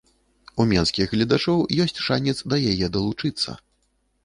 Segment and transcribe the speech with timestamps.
[0.63, 3.51] У менскіх гледачоў ёсць шанец да яе далучыцца.